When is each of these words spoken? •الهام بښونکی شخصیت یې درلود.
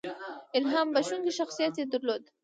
•الهام 0.57 0.87
بښونکی 0.95 1.31
شخصیت 1.39 1.73
یې 1.79 1.85
درلود. 1.91 2.23